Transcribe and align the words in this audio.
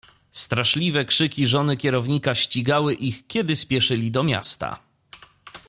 "Straszliwe 0.31 1.05
krzyki 1.05 1.47
żony 1.47 1.77
kierownika 1.77 2.35
ścigały 2.35 2.93
ich, 2.93 3.27
kiedy 3.27 3.55
spieszyli 3.55 4.11
do 4.11 4.23
miasta." 4.23 4.79